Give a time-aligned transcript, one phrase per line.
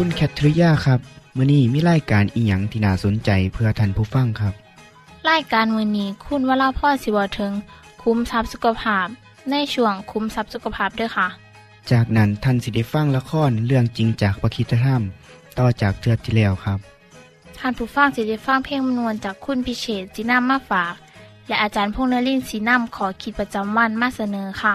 [0.00, 1.00] คุณแคทริยาครับ
[1.36, 4.54] มื่อนี้มีรายการอิหยังที่น่าสนใจเพื่อท่านผู้ฟังครับ
[5.30, 7.52] รายการมือนี้คุณวราพ่อสิวถึง
[8.02, 9.06] คุ้มทรัพย์สุขภาพ
[9.50, 11.28] ในช่วงคุ้มทรัพย์สุขภาพด้วยค่ะ
[11.90, 15.02] จากนั้นท่านสิได้ฟังละครเรื่องจริงจากประคีตธรรม
[15.58, 16.78] ต่อจากเทือกที่แล้วครับ
[17.58, 20.94] ท่านผู้ฟังสิได้ฟังเพลงมนวนจากคุณพิเชษจีนัมมาฝาก
[21.46, 24.74] และอาจารย์พงษ์นรินทร์สีนัมขอขีดประจำวันมาเสนอค่ะ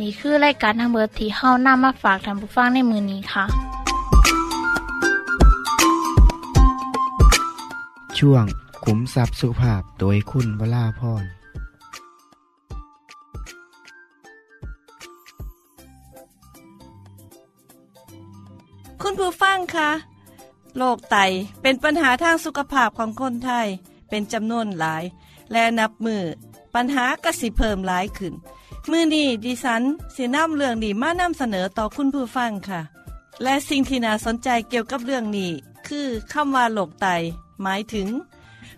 [0.00, 3.46] นี่คือรายการทางเบอร์ที่เฮานำมาฝากท่านผู้ฟังในมือนี้ค่ะ
[8.18, 8.44] ช่วง
[8.84, 11.24] ขุมทรัพย์สุภาพโดยคุณวราพร
[19.02, 19.90] คุณผู้ฟังคะ
[20.76, 21.16] โรคไต
[21.62, 23.66] เป็นปัญหาทางสุขภาพของคนไทย
[24.08, 25.04] เป็นจำนวนหลาย
[25.52, 26.22] และนับมือ
[26.74, 28.34] ปัญหากระสิเพิ่มหลายขึ้น
[28.90, 29.82] มือนี้ดิฉัน
[30.14, 32.80] สีน้ำเรื่องดีมานำเสนอต่อคุณผู้ฟังค่ะ
[33.42, 35.50] และสิ่งที่น่าสนใจเกี่ยวกับเรื่องนี้
[35.88, 37.06] คือคำว่าโรคไต
[37.62, 38.08] หมายถึง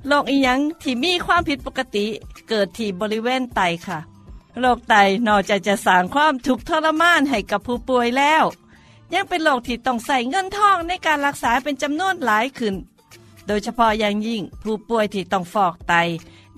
[0.07, 2.07] โรคอีหยังที่มีความผิดปกติ
[2.49, 3.99] เกิดที่บริเวณไตค่ะ
[4.61, 4.95] โรคไต
[5.29, 8.45] นอกจากจะสร้างความทุกข์ทรมานให้กับผู้ป่วยแล้ว
[9.15, 12.75] ยังเป็นโรคที่ต้องใส่เงินทองในการรักษาเป็นจำนวนหลายขึ้น
[13.47, 15.95] โดยเฉพาะอย่างยิ่งผู้ป่วยที่ต้องฟอกไต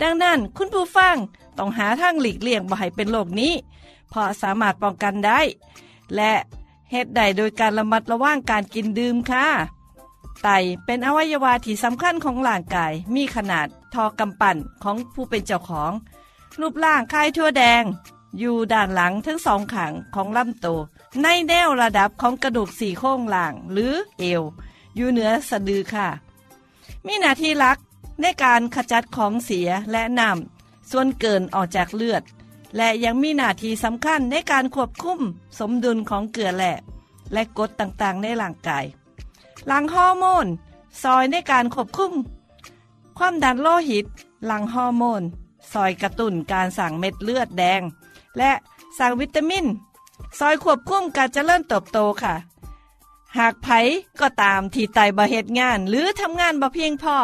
[0.02, 1.16] ดังนั้นคุณผู้ฟัง
[1.58, 3.52] ต้องหาทางหลีกเลี่ยงบ่ให้เป็นโรคนี้
[4.10, 5.40] เพราะสามารถป้องกันได้
[6.16, 6.32] และ
[6.90, 9.46] เหตุใดโดยการระมัดระวังการกินดื่มค่ะ
[10.42, 10.48] ไต
[10.84, 15.92] เป็นอวัยวะที่สำคัญของร่างกาย มีขนาดทอกำปั่นของผู้เป็นเจ้าของ
[16.60, 17.82] รูปร่างคล้ายทั่วแดง
[18.38, 20.80] อยู่ด้านหลังทั้งสองขางของลำตัว
[21.22, 24.42] ในแนวระดับของกระดูกสี่โครงหล่างหรือเอว
[24.96, 26.08] อยู่เหนือสะดือค่ะ
[27.06, 27.78] มีหน้าที่หลัก
[28.20, 32.22] ในการขจัดของเสียและนำส่วนเกินออกจากเลือด
[32.76, 35.20] และยังมีหน้าที่สำคัญในการควบคุม
[35.58, 36.72] สมดุลของเกลือแร่
[37.32, 38.84] และกรดต่างๆ ในร่างกาย
[39.66, 40.46] หลังฮอร์โมน
[41.02, 42.12] ซอยในการควบคุม
[43.18, 44.06] ความดันโลหิต
[44.46, 45.22] หลังฮอร์โมน
[45.72, 47.80] ซอยกระตุ้นการสั่งเม็ดเลือดแดง
[48.38, 48.52] และ
[48.98, 49.66] สั่งวิตามิน
[50.38, 52.34] ซอยควบคุมการเจริญเติบโตค่ะ
[53.38, 53.68] หากไผ
[54.20, 57.16] ก็ตามที่ไตบ่เหตุงาน หรือทำงานบ่เพียงพอ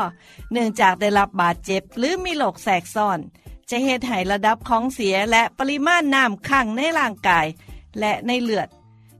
[0.53, 3.19] เนื่องจากได้รับบาดเจ็บหรือมีโรคแทรกซ้อน
[3.71, 7.47] จะเหตุให้ระดับของเสียและปริมาณน้ำขังในร่างกาย
[7.99, 8.69] และในเลือด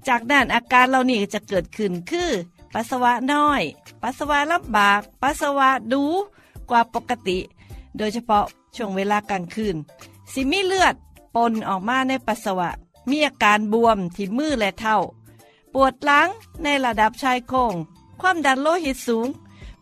[0.09, 2.31] จากนั้นอาการเหล่านี้จะเกิดขึ้นคือ
[2.75, 3.63] ปัสสาวะน้อย
[4.03, 6.05] ปัสสาวะลำบาก ปัสสาวะดู
[6.71, 7.39] กว่าปกติ
[7.97, 8.45] โดยเฉพาะ
[8.77, 9.77] ช่วงเวลากลางคืน
[10.33, 10.95] สิมีเลือด
[11.35, 12.71] ปนออกมาในปัสสาวะ
[13.11, 14.97] มีอาการบวมที่มือและเท้า
[15.75, 16.29] ปวดหลัง
[16.63, 17.75] ในระดับชายโครง
[18.21, 19.27] ความดันโลหิตสูง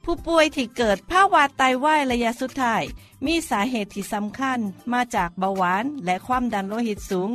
[0.04, 2.82] ผู้ป่วยที่เกิดภาวะไตวายระยะสุดท้าย
[3.26, 4.58] มีสาเหตุที่สำคัญ
[4.92, 7.30] มาจากเบาหวานและความดันโลหิตสูง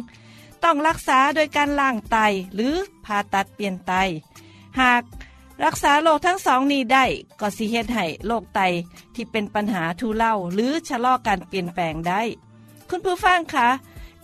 [0.63, 2.17] ต้องรักษาโดยการล้างไต
[2.55, 2.73] หรือ
[3.05, 3.93] ผ่าตัดเปลี่ยนไต
[4.79, 5.03] หาก
[5.65, 7.05] รักษาโรคทั้งสองนี้ได้
[7.39, 8.61] ก็สิเฮ็ดให้โรคไต
[9.15, 12.21] ที่เป็นปัญหาทุเลาหรือชะลอการเปลี่ยนแปลงได้
[12.89, 13.69] คุณผู้ฟังคะ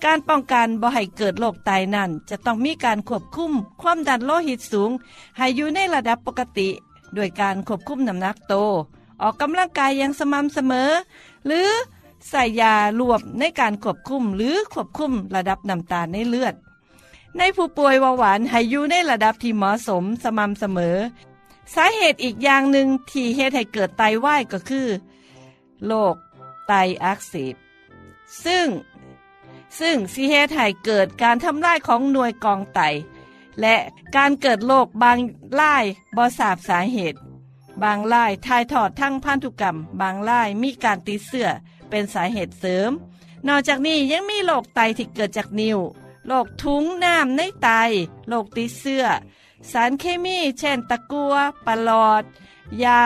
[0.05, 3.51] การป้องกันบ่ให้เกิดโรคไตนั้น จะต้องมีการควบคุม
[3.81, 4.91] ความดันโลหิตสูง
[5.37, 6.69] ให้อยู่ในระดับปกติ
[7.15, 8.55] โดยการควบคุมน้ำหนักโต
[9.21, 10.89] ออกกำลังกายอย่างสม่ำเสมอ
[11.45, 11.69] หรือ
[12.29, 16.55] ใส่ยารวมในการควบคุมหรือควบคุมระดับน้ำตาลในเลือด
[17.37, 20.97] ในผู้ป่วยเบาหวานให้อยู่ในระดับที่เหมาะสมสม่ำเสมอ
[21.75, 24.87] สาเหตุอีกอย่างหนึ่งที่เหตุให้เกิดไตวายก็คือ
[25.85, 26.15] โรค
[26.67, 27.55] ไตอักเสบ
[28.45, 28.67] ซึ่ง
[29.79, 32.79] ซึ่งสิเหตุให้เกิดการทำลายของหน่วยกองไต
[33.61, 33.75] และ
[34.15, 35.17] การเกิดโรคบาง
[35.59, 37.17] ล่ายบ่ทราบสาเหตุ
[37.83, 41.47] บางล่ายทายถอดทั้งพันธุกรรม บางล่ายมีการติดเสื้อ
[41.89, 42.91] เป็นสาเหตุเสริม
[43.47, 45.79] นอกจากนี้ยังมีโรคไตที่เกิดจากนิ้ว
[46.27, 47.69] โรคทุ้งน้ำในไต
[48.27, 49.05] โรคติดเสื้อ
[49.71, 51.33] สารเคมีเช่นตะกัว
[51.65, 52.23] ปลอด
[52.83, 53.01] ยา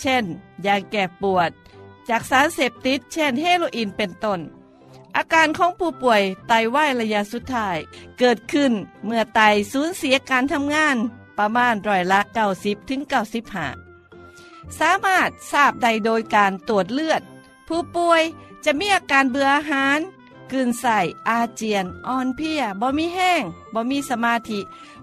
[0.00, 0.24] เช่น
[0.66, 1.50] ยาแก้ปวด
[2.08, 4.40] จากสารเสพติด เช่นเฮโรอีนเป็นต้น
[5.16, 7.78] อาการของผู้ป่วยไตวายระยะสุดท้าย
[8.18, 8.72] เกิดขึ้น
[9.04, 9.40] เมื่อไต
[9.72, 10.96] สูญเสียการทำงาน
[11.38, 12.20] ประมาณร้อยละ
[12.54, 13.83] 90ถึง95
[14.78, 17.22] สามารถทราบได้โดยการตรวจเลือด
[17.68, 18.22] ผู้ป่วย
[18.64, 19.98] จะมีอาการเบื่ออาหาร
[20.52, 23.42] กลืนใส่อาเจียน อ่อนเพียบ่มีแห้ง
[23.74, 24.60] บ่มีสมาธิ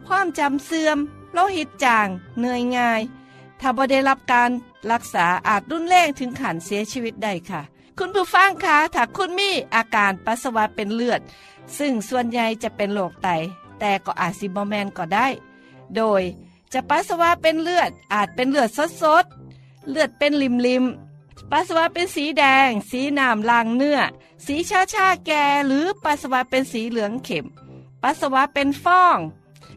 [0.07, 0.97] ความจำเสื่อม
[1.33, 3.01] โลหิตจาง เหนื่อยง่าย
[3.59, 4.51] ถ้าบ่ได้รับการ
[4.91, 7.61] รักษาอาจรุนแรงถึงขันเสียชีวิตได้ค่ะ
[7.97, 11.21] คุณผู้ฟังคะถ้าคุณมีอาการปัสสาวะเป็นเลือด
[11.77, 13.29] ซึ่งส่วนใหญ่จะเป็นโรคไต
[13.79, 15.27] แต่ก็อาจซิบอแมนก็ได้
[15.95, 16.23] โดย
[16.73, 19.25] จะปัสสาวะเป็นเลือดอาจเป็นเลือดสด
[19.89, 20.83] เลือดเป็นริมริม
[21.51, 23.99] ปัสสาวะเป็นสีแดง สีน้ำลางเนื้อ
[24.45, 27.45] สีชาชาแก่หรือปัสสาวะเป็นสีเหลืองเข็ม
[28.03, 29.17] ปัสสาวะเป็นฟอง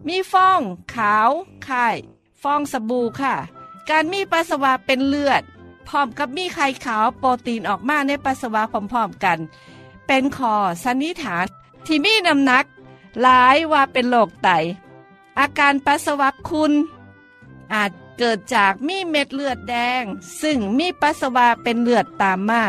[0.07, 0.61] มีฟอง
[0.95, 1.31] ขาว
[1.65, 1.87] ไข่
[2.43, 3.35] ฟองสบู่ค่ะ
[3.91, 5.43] การมีปัสสาวะเป็นเลือด
[5.89, 9.39] พร้อมกับมีไข่ขาวโปรตีนออกมาในปัสสาวะพร้อมๆกัน
[10.07, 10.55] เป็นคอ
[10.85, 11.47] สันนิษฐาน
[11.87, 12.65] ที่มีน้ำหนัก
[13.23, 14.49] หลายว่าเป็นโรคไต
[15.39, 16.73] อาการปัสสาวะคุณ
[17.73, 20.03] อาจ เกิดจากมีเม็ดเลือดแดง
[20.43, 22.65] ซึ่งมีปัสสาวะเป็นเลือดตามมา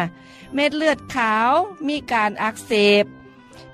[0.53, 1.49] เม็ดเลือดขาว
[1.87, 2.71] มีการอักเส
[3.03, 3.05] บ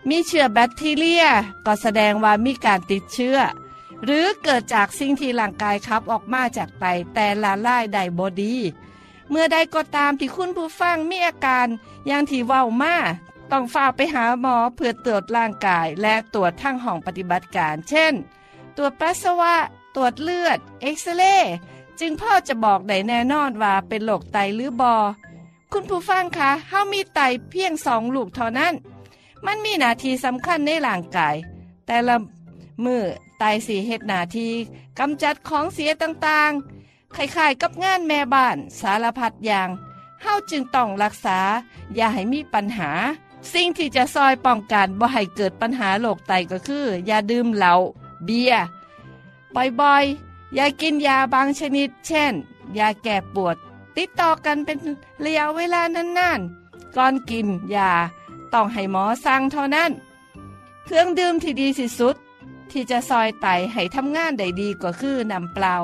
[0.10, 1.26] มีเชื้อแบคทีเรีย
[1.66, 3.38] ก็แสดงว่ามีการติดเชื้อ
[4.04, 8.56] หรือเกิดจากสิ่งที่ร่างกายขับออกมาจากไตแต่ละลายได้บดี
[9.30, 11.68] เมื่อใดก็ตามที่คุณผู้ฟังมีอาการ
[12.08, 12.96] อย่างที่เว้ามา
[13.52, 18.14] ต้องฝากไปหาหมอเพื่อตรวจร่างกายและตรวจทั้งห้องปฏิบัติการ เช่น
[18.78, 19.56] ตรวจปัสสาวะ
[19.96, 21.54] ตรวจเลือด เอ็กซเรย์
[22.00, 24.96] จึงพ่อจะบอกได้แน่นอนว่าเป็นโรคไตหรือบอ
[25.72, 28.74] คุณผู้ฟังคะเฮามีไตเพียงสองลูกเท่านั้น
[29.46, 31.36] มันมีหน้าที่สำคัญในร่างกาย
[31.86, 32.16] แต่ละ
[32.86, 33.04] มือ
[33.40, 34.54] ไตสีเฮ็ดหน้าที่
[35.00, 39.70] กำจัดของเสียต่างๆคล้ายๆกับงานแม่บ้านสารพัดอย่าง
[40.22, 41.40] เฮาจึงต้องรักษา
[41.96, 42.92] อย่าให้มีปัญหา
[43.54, 47.74] สิ่งที่จะซอยป้องกันบ่ให้เกิดปัญหาโรคไตก็คือ อย่าดื่มเหล้า
[48.26, 48.64] เบียร์
[49.56, 52.34] บ่อยๆ อย่ากินยาบางชนิด เช่น
[52.78, 53.56] ยาแก้ปวด
[53.96, 54.78] ติดต่อกันเป็น
[55.24, 57.92] ระยะเวลานานๆ ก่อนกินยา
[58.54, 59.92] ต้องให้หมอสั่งเท่านั้น
[60.86, 62.16] เครื่องดื่มที่ดีที่สุด
[62.72, 65.76] ที่จะซอยไตให้ทำงานได้ดีกว่าคือน้ำเปล่า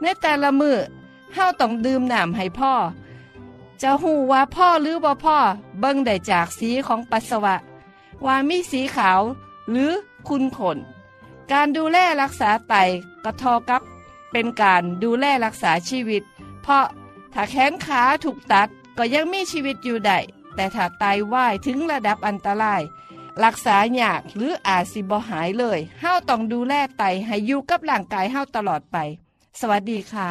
[0.00, 0.76] ในแต่ละมือ
[1.34, 2.72] เฮาต้องดื่มน้ำให้พ่อ
[3.82, 5.38] จะหูว่าพ่อหรือบ่พ่อ
[5.80, 7.56] เบิ่งได้จากสีของปัสสาวะ
[8.26, 9.20] ว่ามีสีขาว
[9.70, 9.92] หรือ
[10.28, 10.78] ขุ่นขน
[11.52, 12.74] การดูแลรักษาไต
[13.24, 13.82] ก็เทอกับ
[14.32, 16.22] เป็นการดูแลรักษาชีวิต
[16.62, 16.86] เพราะ
[17.34, 18.68] ถ้าแขนขาถูกตัด
[18.98, 20.18] ก็ยังมีชีวิตอยู่ได้
[20.54, 22.82] แต่ถ้าไตวายถึงระดับอันตราย
[23.44, 28.96] รักษายากหรืออาจสิบ่หายเลยเฮาต้องดูแลไตให้อยู่กับร่างกายเฮาตลอดไป
[29.60, 30.26] สวัสดีค่ะ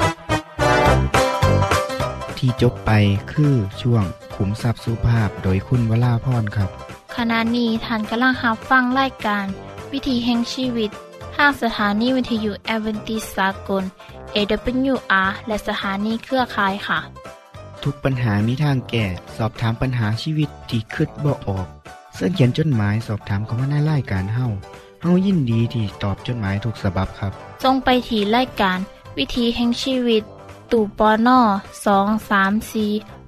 [2.38, 2.92] ที่จบไป
[3.32, 4.04] คือช่วง
[4.36, 6.70] ขุมทรัพย์สุภาพโดยคุณวราพรครับ
[7.16, 9.46] ขณะนี้ท่านกำลังรับฟังรายการ
[9.92, 10.92] วิถีแห่งชีวิต
[11.44, 13.84] ทางสถานีวิทยุแอเวนติสากล
[14.36, 17.00] AWR และสถานีเครือข่ายค่ะ
[17.84, 19.06] ทุกปัญหามีทางแก้
[19.38, 21.68] สอบถามปัญหาชีวิตที่คิดบ่ออก
[22.16, 24.46] เสินเขียนจดหมายสอบถามเขามาในรายการเฮา
[25.02, 27.32] เฮายินดีที่ตอบจดหมายถูกสาบบครับ
[27.64, 28.78] ทรงไปที่รายการ
[29.18, 30.24] วิถีแห่งชีวิต
[30.72, 31.40] ตู่ปอน่อ
[31.86, 32.86] สองสามสี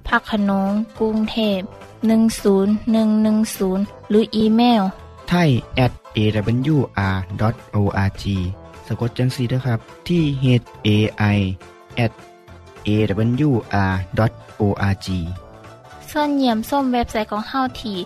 [0.07, 0.69] พักขนง
[0.99, 1.59] กรุงเทพ
[2.45, 4.83] 10110 หรืออีเมล
[5.29, 5.49] ไทย
[5.85, 8.23] at awr.org
[8.87, 10.45] สะกดจังสีนะครับ ที่ h
[10.87, 10.89] a
[11.35, 11.37] i
[12.03, 12.11] at
[12.87, 15.07] awr.org
[16.09, 17.97] ส่วนเยี่ยมส้มเว็บไซต์ของเฮาที่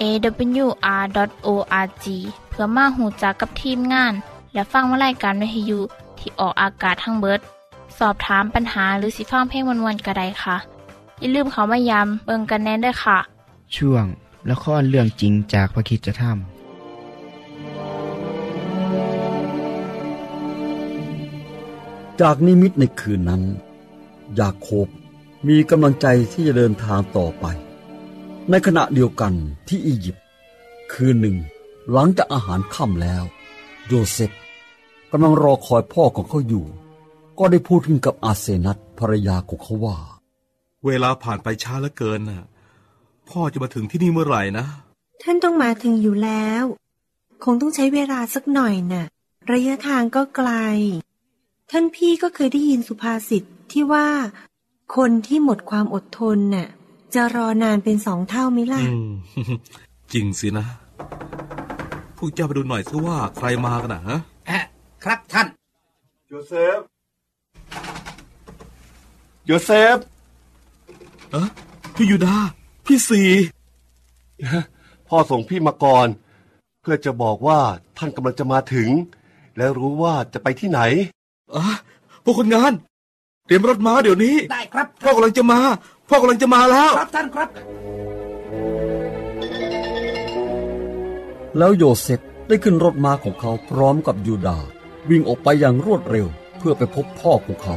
[0.00, 2.06] awr.org
[2.48, 4.12] เพื่อมาหูจักกับทีมงาน
[4.54, 5.80] และฟังวารายการวิทยุ
[6.18, 7.40] ที่ออกอากาศทั้งเบิด
[7.98, 10.56] สอบถามปัญหาหรือสิฟังเพลงวันๆกระไดค่ะ
[11.20, 13.18] อย่าลืมเขามายามเบิงกันแน่นด้วยค่ะ
[13.76, 14.04] ช่วง
[14.50, 16.24] ละครเรื่องจริงจากพระคิดจะท
[22.20, 23.42] จากนิมิตในคืนนั้น
[24.38, 24.88] ยาโคบ
[25.48, 27.46] มีกำลังใจที่จะเดินทางต่อไป
[28.50, 29.32] ในขณะเดียวกัน
[29.68, 30.24] ที่อียิปต์
[30.92, 31.36] คืนหนึ่ง
[31.92, 33.24] หลังจากอาหารค่ำแล้ว
[33.86, 34.30] โยเซฟ
[35.10, 36.66] กำลังรอคอยพ่อของเขาอยู่
[37.38, 39.96] ก็ได้พูดขึ้นกับอาเซนัตภรรยาของเขาว่า
[40.86, 42.44] เวลาผ่านไปช้าเหลือเกินน่ะ
[43.28, 44.66] พ่อจะมาถึงที่นี่เมื่อไหร่นะ
[45.22, 46.64] ท่านต้องมาถึงอยู่แล้ว
[47.44, 49.06] คงต้องใช้เวลาสักหน่อยน่ะ
[49.52, 50.50] ระยะทางก็ไกล
[51.70, 53.42] ท่านพี่ก็เคยได้ยินสุภาษิต
[53.72, 54.06] ที่ว่า
[54.96, 56.68] คนที่หมดความอดทนน่ะ
[57.14, 59.10] จะรอนานเป็นสองเท่าไหมล่ะอืม
[60.12, 60.66] จริงสินะ
[62.16, 64.64] พวกเจ้าไปดูหน่อยสิว่าใครมากันนะฮะแอะ
[65.04, 65.46] ครับท่าน
[66.28, 66.78] โยเซฟ
[69.46, 69.96] โยเซฟ
[71.30, 71.48] เออ
[71.94, 72.36] พี่ยูดา
[72.86, 73.22] พี่สี
[75.08, 76.06] พ่อส่งพี่มาก่อน
[76.80, 77.60] เพื่อจะบอกว่า
[77.98, 78.88] ท่านกำลังจะมาถึง
[79.56, 80.80] และรู้ว่าจะไปที่ไหน
[81.56, 81.66] อะ
[82.24, 82.72] พวกคนงาน
[83.46, 85.60] เตรียมรถม้าเดี๋ยวนี้ ได้ครับ พ่อกำลังจะมา
[86.08, 87.48] พ่อกำลังจะมาแล้ว ครับท่านครับ
[91.58, 94.66] แล้วโยเซฟได้ขึ้นรถม้าของเขาพร้อมกับยูดาห์
[95.10, 96.26] วิ่งออกไปอย่างรวดเร็ว
[96.58, 97.74] เพื่อไปพบพ่อของเขา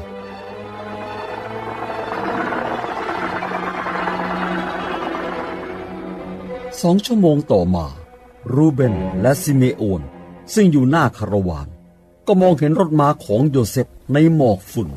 [6.82, 7.86] สองชั่วโมงต่อมา
[8.54, 10.02] รูเบนและซิเมโอน
[10.54, 11.68] ซึ่งอยู่หน้าคาราวาน
[12.28, 14.90] ก็มองเห็นรถม้าของโยเซฟในหมอกฝุ่น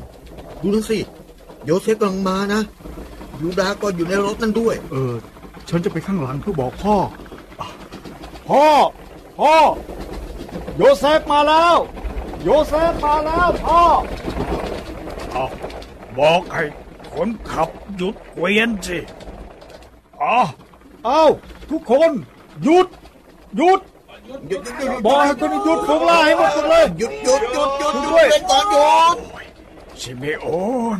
[0.61, 0.97] ดูนั่นสิ
[1.65, 2.61] โยเซฟกำลังมานะ
[3.41, 5.13] ยูดาก็อยู่ในรถนั่นด้วย เออ
[5.69, 6.95] ฉันจะไปข้างหลังเพื่อบอกพ่อ
[8.49, 8.65] พ่อ
[9.39, 9.55] พ่อ
[10.77, 11.75] โยเซฟมาแล้ว
[12.43, 13.81] โยเซฟมาแล้วพ่อ
[15.31, 15.45] เอา
[16.19, 16.63] บอกให้
[17.13, 18.97] คนขับหยุดเกวียนสิ
[20.21, 20.37] อ๋อ
[21.05, 21.23] เอา
[21.69, 22.11] ทุกคน
[22.63, 22.87] หยุด
[23.57, 23.79] หยุด
[24.47, 28.81] หยุดหยุดหยุดบอกให้คนหยุดพวกล่าให้หมดเลย หยุดหยุดหยุดหยุดหยุดด้วยเป็นก่อนหยุ
[29.13, 29.15] ด
[30.01, 30.47] สิเมโอ
[30.97, 30.99] น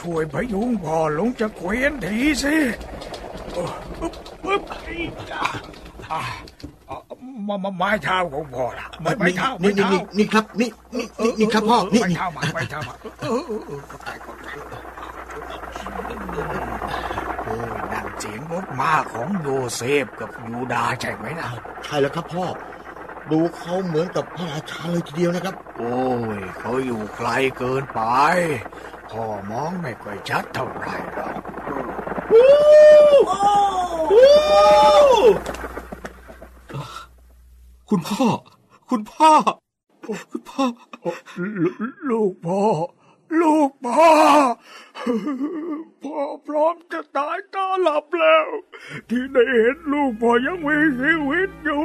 [0.00, 2.56] ช่วยพยุงพ่อลงจากเกวียนทีสิ
[3.98, 4.14] ปึ๊บ
[4.44, 4.62] ปึ๊บ
[7.48, 11.06] มาไม้เท้าของพ่อละไม้เท้านี่นี่นี่นี่ครับนี่นี่
[11.38, 14.48] นี่ครับพ่อนี่ไม้เท้ามาไม้เท้ามาเออเข้าใจเข้าใจ
[18.20, 21.48] เสียงรถม้าของโยเซฟกับยูดาใช่ไหมนะ
[21.84, 22.46] ใช่แล้วครับพ่อ
[23.30, 25.98] ดูเขาเหมือนกับพระราชาเลยทีเดียวนะครับ โอ้
[26.38, 28.00] ยเขาอยู่ไกลเกินไป
[29.10, 31.40] พ่อมองไม่ค่อยชัดเท่าไหร่หรอก
[37.90, 38.26] คุณพ่อ
[38.90, 39.30] คุณพ่อ
[40.30, 40.64] คุณพ่อ
[41.44, 41.66] ล
[42.10, 42.60] ลูกพ่อ
[43.40, 44.12] ลูกพ่อ
[46.02, 48.46] พ่อพร้อมจะตายตาหลับแล้ว
[49.08, 51.84] ที่ได้เห็นลูกพ่อยังมีชีวิตอยู่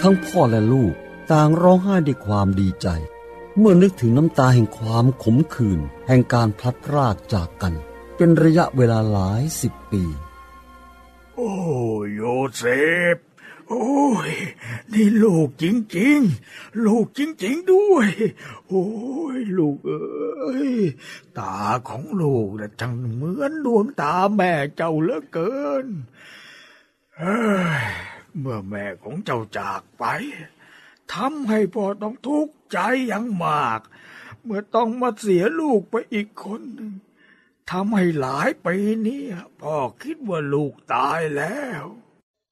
[0.00, 0.94] ทั้งพ่อและลูก
[1.32, 2.88] ต่างร้องไห้ด้วยความดีใจ
[3.58, 7.74] เมื่อนึกถึงน้ำตาแห่งความขมขื่นแห่งการพลัดพรากจากกัน
[8.16, 10.04] เป็นระยะเวลาหลายสิบปี
[11.34, 11.52] โอ้
[12.04, 12.22] ยโย
[12.56, 12.64] เซ
[13.14, 13.16] ฟ
[13.68, 13.88] โอ้
[14.30, 14.32] ย
[14.92, 15.64] นี่ลูกจ
[15.98, 18.08] ริงๆ ลูกจริง ๆ ด้วย
[18.68, 18.86] โอ้
[19.36, 20.74] ย ลูกเอ้ย
[21.38, 21.56] ตา
[21.88, 25.54] ของลูกนะช่างเหมือนดวงตาแม่เจ้าเหลือเกิ
[25.84, 25.86] น
[27.18, 27.38] เฮ้
[27.80, 27.84] ย
[28.38, 30.04] เมื่อแม่ของเจ้าจากไป
[31.12, 32.78] ทำให้พ่อต้องทุกข์ใจ
[33.08, 33.80] อย่างมาก
[34.42, 36.92] เมื่อต้องมาเสียลูกไปอีกคนหนึ่ง
[37.70, 39.22] ทำให้หลายปีนี้
[39.62, 41.84] พ่อคิดว่าลูกตายแล้ว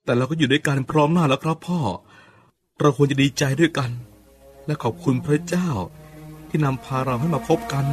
[0.05, 1.81] แต่เราก็อยู่ด้วยกันพร้อมหน้าแล้วครับพ่อ
[2.81, 3.91] เราควรจะดีใจด้วยกัน
[4.67, 5.69] และขอบคุณพระเจ้า
[6.49, 7.87] ที่นำพาเราให้มาพบกัน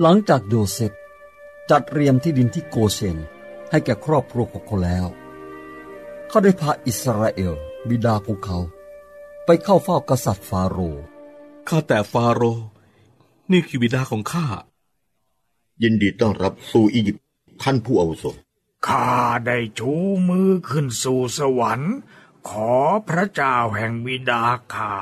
[0.00, 0.92] หลังจากโยเซฟ
[1.70, 3.16] จัดเตรียมที่ดินที่โกเชน
[3.70, 5.06] ให้แก่ครอบครัวของเขาแล้ว
[6.28, 7.54] เขาได้พาอิสราเอล
[7.88, 8.58] บิดาของเขา
[9.44, 11.02] ไปเข้าเฝ้ากษัตริย์ฟาโรห์
[11.68, 12.64] ข้าแต่ฟาโรห์
[13.52, 14.46] นี่คือบิดาของข้า
[15.82, 17.24] ยินดีต้อนรับสู่อียิปต์
[17.62, 18.24] ท่านผู้อาวุโส
[18.86, 19.10] ข้า
[19.46, 19.92] ได้ชู
[20.28, 21.94] มือขึ้นสู่สวรรค์
[22.48, 22.74] ขอ
[23.08, 24.94] พระเจ้าแห่งบิดาข้า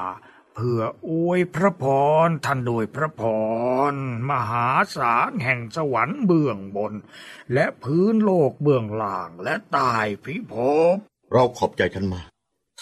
[0.55, 1.85] เพื่ออวยพระพ
[2.27, 3.23] รท่านโดยพระพ
[3.93, 3.95] ร
[4.31, 6.93] มหาศาลแห่งสวรรค์เบื้องบน
[7.55, 9.95] และพื้นโลกเบื้องล่างและใต้
[10.25, 10.55] พิภ
[10.95, 10.97] พ
[11.33, 12.32] เราขอบใจท่านมาก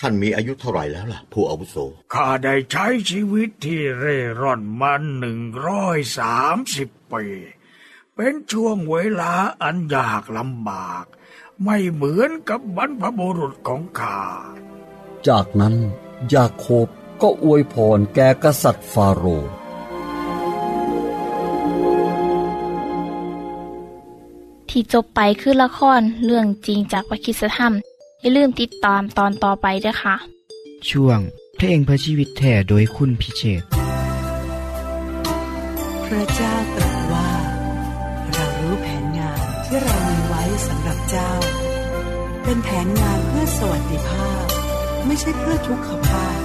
[0.01, 1.77] ท่านมีอายุเท่าไหร่แล้วล่ะ ผู้อาวุโส
[2.15, 7.25] ข้าได้ใช้ชีวิตที่เร่ร่อนมาหนึ่งร้อยสามสิบปี
[8.15, 11.05] เป็นช่วงเวลาอันยากลำบาก
[11.65, 14.21] ไม่เหมือนกับบรรพบุรุษของข้า
[15.29, 15.75] จากนั้น
[16.35, 16.89] ยาโคบ
[17.23, 19.53] ก็อวยพรแก่กษัตริย์ฟาโรห์
[24.71, 27.75] ที่จบไปคือละครเรื่องจริงจากวิคิสธรรม
[28.23, 30.17] อย่าลืมติดตามตอนต่อไปด้วยค่ะ
[30.91, 31.19] ช่วง
[31.57, 33.63] เพลงเพื่อชีวิตแท่โดยคุณพิเชษ
[36.05, 37.31] พระเจ้าตรัสว่า
[38.33, 41.31] เรารู้แผนงานที่เรามีไว้สำหรับเจ้า
[42.45, 44.45] เป็นแผนงานเพื่อสวัสดิภาพ
[45.07, 46.39] ไม่ใช่เพื่อทุกขภาพ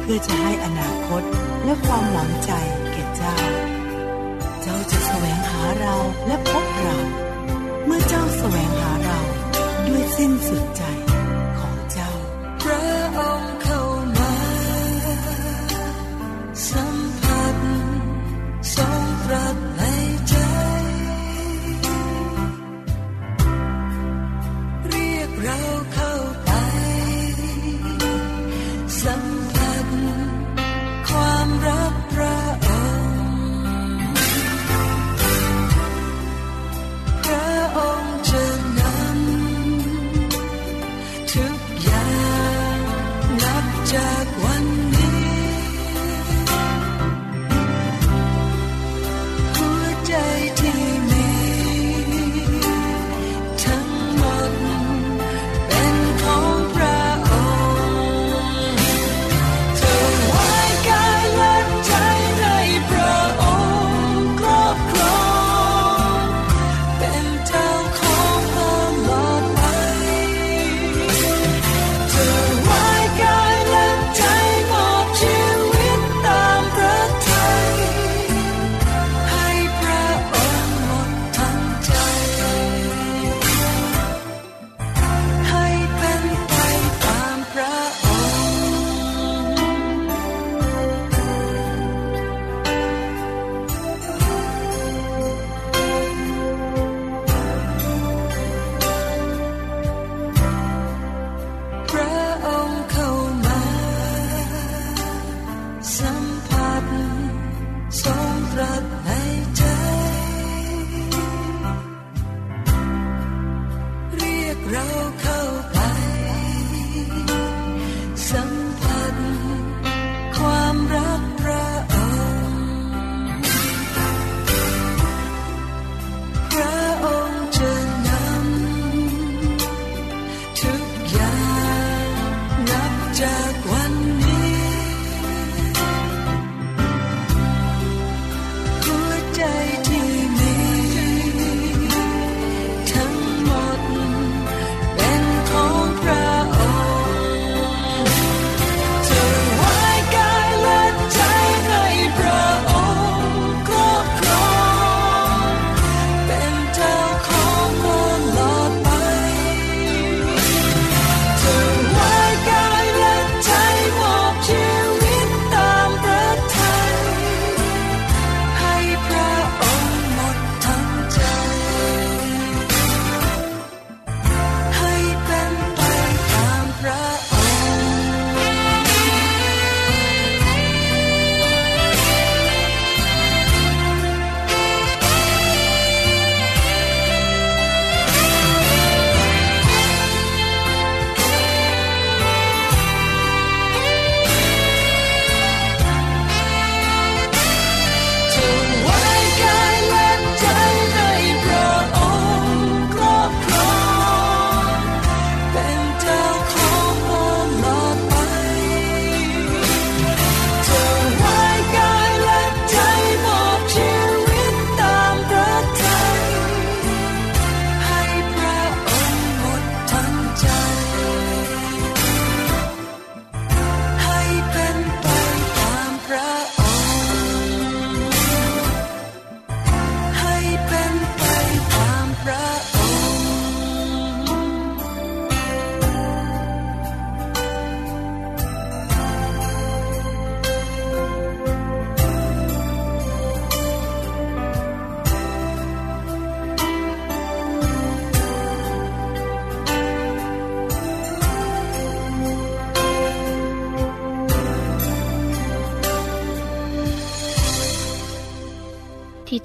[0.00, 1.22] เพื่อจะให้อนาคต
[1.64, 2.50] และความหวังใจ
[2.92, 3.36] แก่เจ้า
[4.62, 5.94] เจ้าจะแสวงหาเรา
[6.26, 6.96] และพบเรา
[7.84, 9.20] เมื่อเจ้าแสวงหาเรา
[9.92, 11.11] ด้วยสิ้นสุดใจ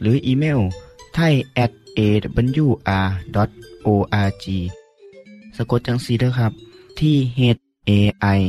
[0.00, 0.60] หรืออีเมล
[1.14, 1.34] ไทย
[1.64, 3.36] at awr.org
[5.56, 6.52] สะกดจังสีเด้อครับ
[6.98, 7.40] ที่ h
[7.88, 7.90] a
[8.38, 8.40] i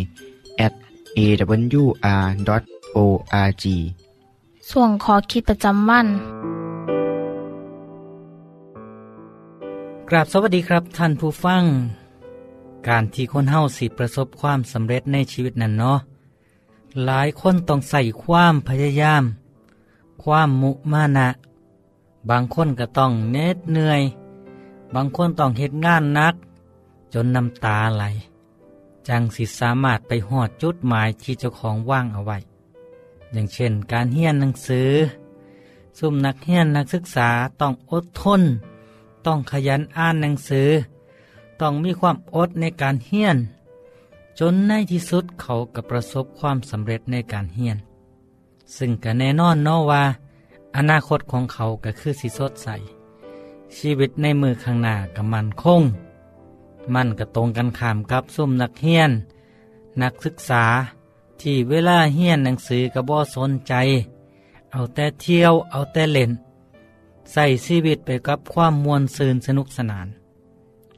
[0.66, 0.74] at
[1.18, 2.06] awr.org
[4.70, 6.08] ส่วนขอคิดประจำวัน
[10.10, 11.64] กราบสวัสดีครับท่านผู้ฟัง
[12.88, 16.00] การที่คนเฮาสิประสบความสำเร็จในชีวิตนั้นเนาะ
[17.06, 19.24] หลายคนต้องใส่ความพยายาม
[20.21, 21.29] ความมุมานะ
[22.29, 24.01] บางคนก็ต้องเน็ดเหนื่อย
[24.93, 26.36] บางคนต้องเฮ็ดงานนัก
[27.13, 28.03] จนน้ำตาไหล
[29.07, 32.38] จังสิสามารถไปหอดจุดหมายที่เจ้าของว่างเอาไว้
[33.34, 34.91] อย่างเช่น การเฮียนหนังสือ
[35.97, 37.29] ซุ่มนักเฮียนนักศึกษา
[37.60, 38.41] ต้องอดทน
[39.25, 40.69] ต้องขยันอ่านหนังสือ
[41.62, 43.38] ต้องมีความอดในการเฮียน
[44.39, 47.77] จนในที่สุดเขาก็ประสบความสำเร็จในการเฮียน
[48.77, 50.03] ซึ่งก็แน่นอนเนาะว่า
[50.77, 52.67] อนาคตของเขาก็คือสิสดใส
[53.77, 55.84] ชีวิตในมือข้างหน้าก็มันคง
[56.93, 59.12] มันก็ตรงกันข้ามกับซุ่มนักเฮียน
[60.01, 60.63] นักศึกษา
[61.41, 63.73] ที่เวลาเฮียนหนังสือก็บ่สนใจ
[64.71, 66.31] เอาแต่เที่ยวเอาแต่เล่น
[67.31, 70.07] ใส่ชีวิตไปกับความมวลซืนสนุกสนาน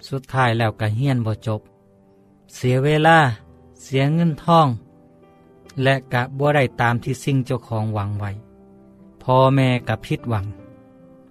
[0.08, 1.62] สุดท้ายแล้วก็เฮียนบ่จบ
[2.56, 3.18] เสียเวลา
[3.84, 4.68] เสียเงินทอง
[5.82, 8.32] และกะบ่ได้ตามที่สิ่งเจ้าของหวังไว้
[9.24, 10.46] พ่อแม่กับผิดหวัง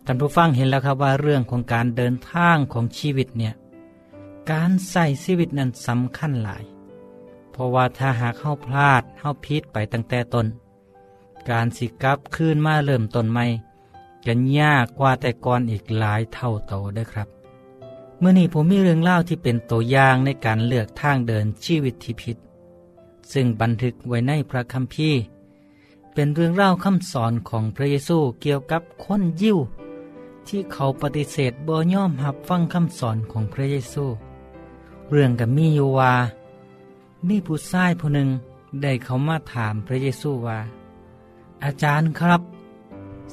[0.04, 3.54] ท่านผู้ฟังเห็นแล้วครับว่าเรื่องของการเดินทางของชีวิตเนี่ย
[4.50, 6.64] การใส่ชีวิตนั้นสำคัญหลาย
[7.52, 10.46] เพราะว่าถ้าหากเข้าพลาดเข้าพิษไปตั้งแต่ตน
[11.50, 13.44] การสิกับคืนมาเริ่มต้นใหม่
[14.26, 17.28] จะยากกว่าแต่ก่อนอีกหลายเท่าโตด้ครับ
[18.18, 22.36] เมื่อนี้ผมมีเรื่องเล่าที่เป็นตัวอย่างในการเลือกทางเดินชีวิตที่ผิด
[23.32, 25.20] ซึ่งบันทึกไว้ในพระคัมภีร์
[26.14, 29.58] เป็นเรื่องเล่าคำสอนของพระเยซูเกี่ยวกับคนยิว
[30.48, 34.04] ที่เขาปฏิเสธบ่ยอมรับฟังคำสอนของพระเยซู
[35.10, 36.12] เรื่องกับมีอยู่ว่า
[37.28, 38.28] มีผู้ชายผู้หนึ่ง
[38.82, 40.58] ได้เขามาถามพระเยซูว่า
[41.64, 42.42] อาจารย์ครับ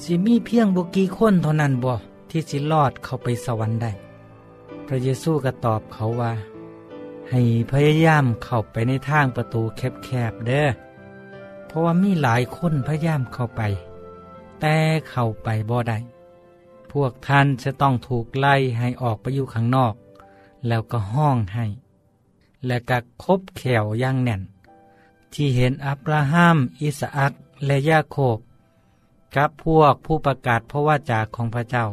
[0.01, 1.93] สิมีเพียงบุกีคนเท่านั้นบ่
[2.29, 3.91] ที่สิรอดเข้าไปสวรรค์ได้
[4.87, 6.31] พระเยซูก็ตอบเขาว่า
[7.29, 10.67] ให้พยายามเข้าไปในทางประตูแคบๆเด้อ
[11.65, 13.61] เพราะว่ามีหลายคนพยายามเข้าไป
[14.59, 14.75] แต่
[15.09, 15.97] เข้าไปบ่ได้
[16.91, 19.93] พวกท่านจะต้องถูกไล่ให้ออกไปอยู่ข้างนอก
[20.67, 21.65] แล้วก็ห้องให้
[22.65, 24.41] และก็คบแขวย่างแน่น
[25.33, 27.33] ที่เห็นอับราฮัม อิสอัก
[27.65, 28.37] และยาโคบ
[29.35, 31.85] กับพวกผู้ประกาศพระวาจาของพระเจ้า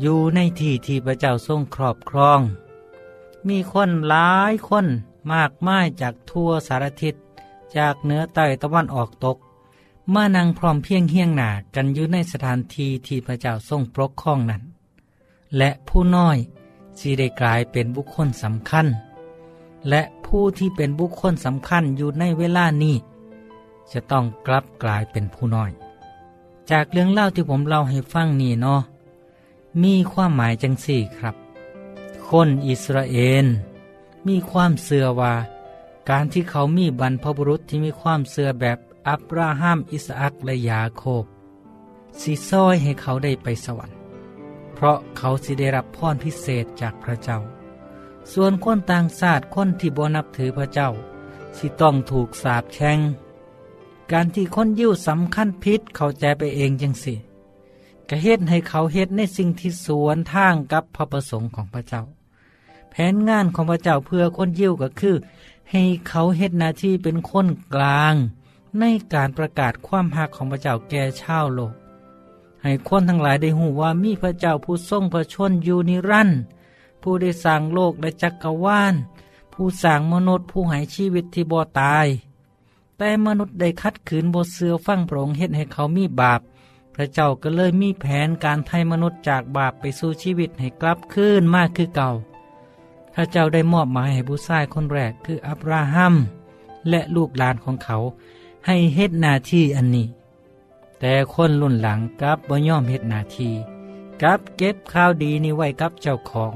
[0.00, 2.40] อยู่ในที่ที่พระเจ้าทรงครอบครอง
[3.48, 4.86] มีคนหลายคน
[5.32, 7.14] มากมายจากทั่วสารทิศ
[7.76, 9.36] จากเหนือใต้ตะวันออกตก
[10.14, 14.62] มานั่งพร้อมเพียงเฮียงหนากันอยู่ในสถานที่ที่พระเจ้าทรงปกครองนั้น
[15.58, 16.38] และผู้น้อย
[16.98, 18.86] สิได้กลายเป็นบุคคลสำคัญ
[19.88, 22.96] และผู้ที่เป็นบุคคลสำคัญอยู่ในเวลานี้
[23.92, 25.70] จะต้องกลับกลายเป็นผู้น้อย
[26.70, 28.80] จากเรื่องเล่าที่ผมเล่าให้ฟังนี่เนาะ
[29.82, 31.34] มีความหมายจังสี่ครับ
[32.36, 33.46] คนอิสราเอล
[34.28, 35.34] มีความเสื่อว่า
[36.10, 41.24] การที่เขามีบรรพบุรุษที่มีความเสื่อแบบอับราฮัมอิสอักและยาโคบ
[42.20, 43.96] สิซอยให้เขาได้ไปสวรรค์
[44.74, 47.38] เพราะเขาสิได้รับพรพิเศษจากพระเจ้า
[48.32, 50.88] ส่วนคนต่างชาติคนที่บ่นับถือพระเจ้า
[51.56, 52.98] สิต้องถูกสาปแช่ง
[54.12, 57.14] การที่คนยิวสำคัญพิษเขาใจไปเองจังสิ
[58.08, 62.02] ก็เฮ็ดให้เขาเฮ็ดในสิ่งที่สวนทางกับพระประสงค์ของพระเจ้า
[62.92, 65.16] แผนงานของพระเจ้าเพื่อคนยิวก็คือ
[65.70, 68.14] ให้เขาเฮ็ดหน้าที่เป็นคนกลาง
[68.78, 71.72] ในการประกาศความหักของพระเจ้าแก่ชาวโลก
[72.62, 76.40] ให้คนทั้งหลายได้หูว่ามีพระเจ้าผู้ทรงพระชนอยู่นิรันดร์
[77.02, 78.94] ผู้ได้สร้างโลกและจักรวาล
[79.52, 82.06] ผู้สร้างมนุษย์ผู้ให้ชีวิตที่บ่ตาย
[82.98, 86.40] แต่มนุษย์ได้คัดขืนบทเสือฟั่งพรงเฮ็ดให้เขามีบาป
[86.94, 92.10] พระเจ้าก็เลยมีแผนการไถ่มนุษย์จากบาปไปสู่ชีวิตให้กลับคืนมากคือเก่า
[93.14, 96.14] พระเจ้าได้มอบหมายให้ผู้ชายคนแรกคืออับราฮัม
[96.90, 97.98] และลูกหลานของเขา
[98.66, 100.06] ให้เฮ็ดนาที่อันนี้
[101.00, 103.50] แต่คนรุ่นหลังกับบ่ยอมเฮ็ดนาที
[104.22, 106.54] กับเก็บข้าวดีนี้ไว้กับเจ้าของ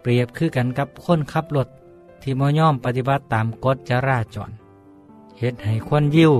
[0.00, 1.68] เปรียบคือกันกับคนขับรถ
[2.22, 4.50] ที่บ่ยอมปฏิบัติตามกฎจราจร
[5.38, 6.32] เฮ็ดให้คนยิว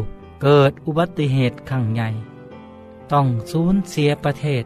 [0.42, 2.08] เกิดอุบัติเหตุครั้งใหญ่
[3.12, 4.64] ต้องสูญเสียประเทศ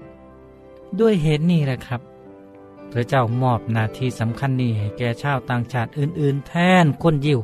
[0.99, 2.01] ด้วยเหตุนี้แหละครับ
[2.93, 6.53] พระเจ้ามอบหน้าที่สำคัญนี้ให้แก่ชาวต่างชาติอื่น ๆ แท
[6.85, 7.41] นคนยิว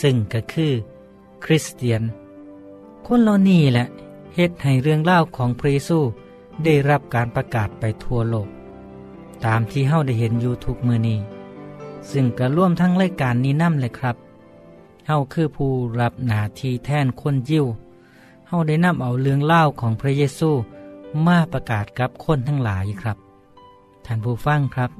[0.00, 0.72] ซึ่งก็คือ
[1.44, 2.02] คริสเตียน
[3.06, 3.86] คนเหล่านี้แหละ
[4.34, 5.98] เหตุให้เรื่องเล่าของพระเยซู
[6.64, 8.48] ได้รับการประกาศไปทั่วโลก
[9.44, 11.18] ตามที่เฮาได้เห็นอยู่ทุกมือนี้
[12.10, 14.16] ซึ่งก็ร่วมทั้งรายการนี้นั่มเลยครับ
[15.06, 15.70] เฮาคือผู้
[16.00, 17.66] รับหน้าที่แทนคนยิว
[18.48, 20.50] เฮาได้นำเอาเรื่องเล่าของพระเยซู
[21.26, 23.16] มาประกาศกับคนทั้งหลายครับ
[24.06, 24.90] ท่านผู้ฟังครับ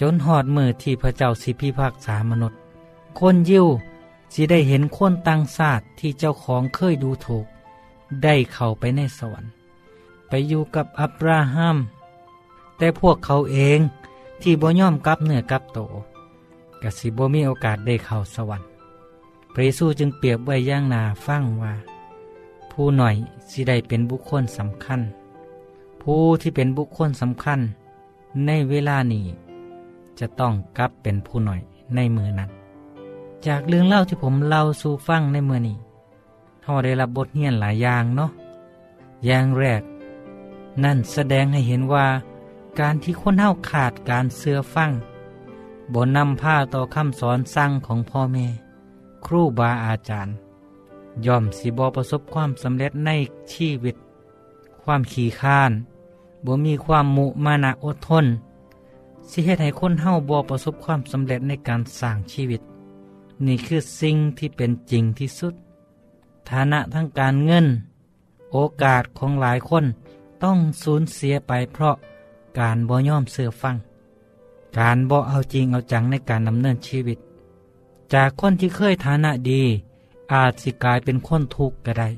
[0.00, 2.58] จนหอดมือที่พระเจ้าสิพิพากษามนุษย์
[3.18, 3.66] คนยิว
[4.32, 7.46] สิได้เห็นคนต่างชาติที่เจ้าของเคยดูถูก
[8.22, 9.50] ได้เข้าไปในสวรรค์
[10.28, 11.76] ไปอยู่กับอับราฮัม
[12.78, 13.78] แต่พวกเขาเอง
[14.42, 15.78] ที่บ่ย่อมกลับเนื้อกลับโต
[16.82, 18.68] กสิบ่มีโอกาสได้เข้าสวรรค์
[19.52, 21.72] พระเยซูจึงเปรียบไว้ย่างนาฟังว่า
[22.70, 23.14] ผู้หน่อย
[23.50, 25.00] สิได้เป็นบุคคลสำคัญ
[26.02, 27.60] ผู้ที่เป็นบุคคลสำคัญ
[28.46, 29.26] ในเวลานี้
[30.18, 31.60] จะต้องกลับเป็นผู้หน่อย
[31.94, 32.50] ในมือนั้น
[33.46, 35.76] จากเรื่องเล่าที่ผมเล่าสู่ฟังในมือนี้
[36.62, 38.30] เราได้รับบทเรียนหลายอย่างเนาะ
[39.26, 39.82] อย่างแรก
[40.84, 42.06] นั่นแสดงให้เห็นว่า
[42.80, 44.90] การที่คนเฮาขาดการเสื้อฟัง
[45.92, 48.46] บนนำผ้าต่อคำสอนสั่งของพ่อแม่
[49.26, 50.34] ครูบาอาจารย์
[51.26, 53.10] ย่อมสิบอประสบความสำเร็จใน
[53.52, 53.96] ชีวิต
[54.82, 55.72] ความขี่ข้าน
[56.44, 58.26] บ่มีความมุมานะอดทน
[59.30, 62.62] สิเหตุให้คนเฮาบ่ประสบความสำเร็จในการสร้างชีวิต
[63.46, 65.54] นี่คือสิ่งที่เป็นจริงที่สุด
[66.50, 67.66] ฐานะทั้งการเงิน
[68.52, 69.84] โอกาสของหลายคน
[70.42, 71.94] ต้องสูญเสียไปเพราะ
[72.58, 73.76] การบ่ยอมเสื่อฟัง
[74.78, 77.18] การบ่เอาจริงเอาจังในการดำเนินชีวิต
[78.14, 79.62] จากคนที่เคยฐานะดี
[80.32, 82.08] อาจสิกลายเป็นคนทุกข์ก็ได้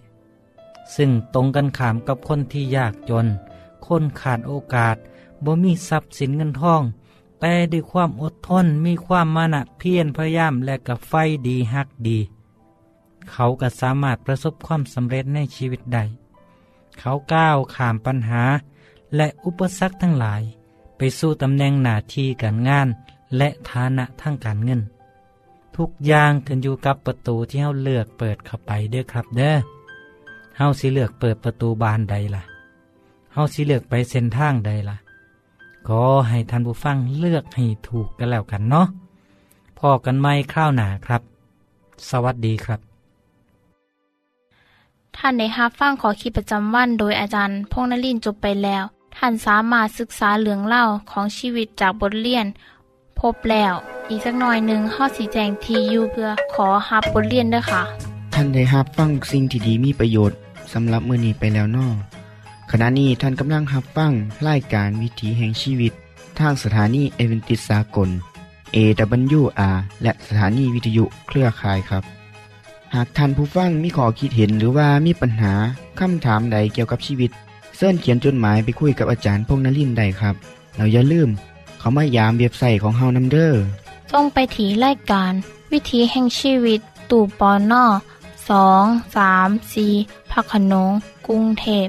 [0.94, 3.26] ซึ่งตรงกันข้ามกับคนที่ยากจน
[3.86, 4.96] คนขาดโอกาส
[5.44, 6.82] บ่มีทรัพย์สินเงินทอง
[7.40, 11.12] แต่ด้วยความอดทนมีความมานะเพียรพยายามและกับไฟ
[11.46, 12.18] ดีฮักดี
[13.30, 16.04] เขาก็สามารถประสบความสำเร็จในชีวิตได้
[16.98, 18.42] เขาก้าวข้ามปัญหา
[19.16, 20.42] และอุปสรรคทั้งหลาย
[20.96, 22.88] ไปสู่ตำแหน่งหน้าที่การงาน
[23.36, 24.80] และฐานะทางการเงิน
[25.76, 29.54] ทุกอย่างขึ้นอยู่กับประตูที่เฮาเลือกเปิดเข้าไปเด้อครับเด้อ
[30.56, 32.42] เฮาสิเลือกเปิดประตูบานใดล่ะ
[33.34, 34.96] เฮาสิเลือกไปเส้นทางใดล่ะ
[35.88, 38.86] ขอให้ท่านผู้ฟังเลือกให้ถูกกันแล้วกันเนาะ
[39.78, 41.22] พอกันไม่คราวหนาครับ
[42.08, 42.80] สวัสดีครับ
[45.16, 48.84] ท่านได้รับฟังขอคิดประจำวันโดยอาจารย์พงษ์นลินทร์จบไปแล้ว
[49.16, 52.46] ท่านสามารถศึกษาเรื่องเล่าของชีวิตจากบทเรียน
[53.18, 53.74] พบแล้ว
[54.08, 57.82] อีกสักหน่อยหนึ่งข้อสีแจงทียูเพื่อขอฮับบทเรียนด้วยค่ะ
[58.34, 60.36] ท่านได้รับฟังสิ่งที่ดีมีประโยชน์
[60.72, 61.86] สำหรับมื้อนี้ไปแล้วเนอ
[62.76, 64.12] ขณะนี้ท่านกำลังรับฟัง
[64.48, 65.92] รายการวิถีแห่งชีวิต
[66.38, 68.08] ทางสถานีเอเวนติสากล
[68.74, 72.04] AWR และสถานีวิทยุเครือข่ายครับ
[72.94, 75.52] หากท่านผู้ฟังมีข้อคิดเห็นหรือว่ามีปัญหา
[76.00, 77.30] คำถามใดเกี่ยวกับชีวิต
[77.76, 80.34] เสินเขียนจดหมายไปคุยกับอาจารย์พงนลินได้ครับ
[80.76, 81.28] เราอย่าลืม
[81.78, 83.48] เขามายามเว็บไซต์ของเฮานํเด้
[84.18, 85.32] องไปถีรายการ
[85.72, 87.84] วิถีแห่งชีวิต ตู่ปอนนอ
[88.48, 88.84] สอง
[89.16, 89.86] สามสี
[90.30, 90.90] พักขนง
[91.26, 91.88] กรุงเทพ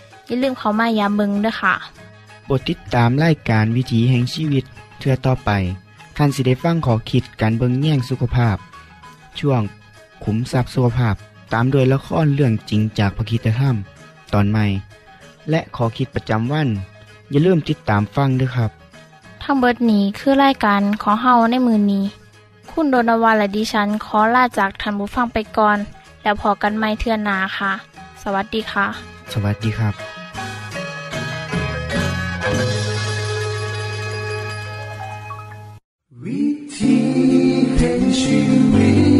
[0.27, 1.73] อย่าลืมเขามายามเบิงด้วยค่ะ
[2.45, 4.63] โปรดติดตามรายการวิถีแห่งชีวิต
[4.99, 5.49] เทือต่อไป
[6.17, 8.57] ท่านสิได้ฟังขอคิดการเบิงแย่งสุขภาพ
[9.39, 9.61] ช่วง
[10.23, 11.15] ขุมทรัพย์สุขภาพ
[11.53, 13.75] ตามโดยละครเรื่องจริงจากพระคีตธรรม
[14.33, 14.65] ตอนใหม่
[15.49, 16.69] และขอคิดประจำวัน
[17.31, 18.71] อย่าลืมติดตามฟังด้วยครับ
[19.43, 22.03] ทั้งเบิดนี้คือรายการของเฮาในมือนี้
[22.71, 25.77] คุณโดนวาและดิฉันขอลาจากทันบุฟังไปก่อน
[26.21, 27.71] แล้วพอกันไม่เทื่อนหนาค่ะ
[28.23, 28.85] สวัสดีค่ะ
[29.33, 29.93] สวัสดีครับ
[36.21, 39.10] 「We teach and we.